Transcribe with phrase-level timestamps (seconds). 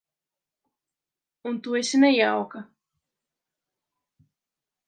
[1.49, 2.59] Un tu esi nejauka.